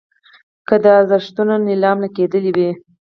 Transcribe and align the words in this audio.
که 0.67 0.75
د 0.83 0.85
ارزښتونو 0.99 1.53
نیلام 1.67 1.97
لګېدلی 2.05 2.51
وي. 2.57 2.69